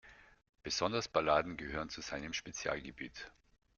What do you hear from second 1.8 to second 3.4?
zu seinem Spezialgebiet.